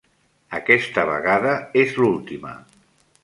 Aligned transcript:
Aquesta 0.59 1.03
vegada 1.09 1.53
és 1.83 1.93
l'última. 2.01 2.55